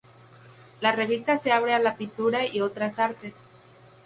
[0.79, 3.35] La revista se abre a la pintura y otras artes.